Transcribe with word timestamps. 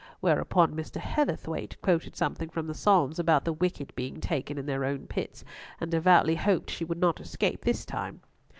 Whereupon 0.19 0.73
Mr. 0.73 0.99
Heatherthwayte 0.99 1.79
quoted 1.79 2.15
something 2.15 2.49
from 2.49 2.65
the 2.65 2.73
Psalms 2.73 3.19
about 3.19 3.45
the 3.45 3.53
wicked 3.53 3.93
being 3.93 4.19
taken 4.19 4.57
in 4.57 4.65
their 4.65 4.83
own 4.83 5.05
pits, 5.05 5.45
and 5.79 5.91
devoutly 5.91 6.33
hoped 6.37 6.71
she 6.71 6.83
would 6.85 6.97
not 6.99 7.21
escape 7.21 7.63
this 7.63 7.85
time. 7.85 8.21